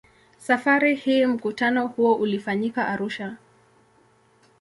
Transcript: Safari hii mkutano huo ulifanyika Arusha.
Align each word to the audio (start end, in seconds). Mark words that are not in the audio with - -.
Safari 0.37 0.95
hii 0.95 1.25
mkutano 1.25 1.87
huo 1.87 2.15
ulifanyika 2.15 2.87
Arusha. 2.87 3.37